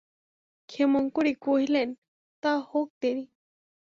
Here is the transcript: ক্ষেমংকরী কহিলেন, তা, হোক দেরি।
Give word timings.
ক্ষেমংকরী 0.69 1.33
কহিলেন, 1.41 1.89
তা, 2.43 2.53
হোক 2.69 2.87
দেরি। 3.01 3.25